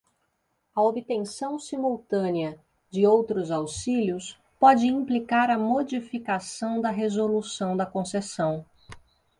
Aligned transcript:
A 0.75 0.81
obtenção 0.81 1.59
simultânea 1.59 2.57
de 2.89 3.05
outros 3.05 3.51
auxílios 3.51 4.35
pode 4.59 4.87
implicar 4.87 5.51
a 5.51 5.59
modificação 5.59 6.81
da 6.81 6.89
resolução 6.89 7.77
da 7.77 7.85
concessão. 7.85 8.65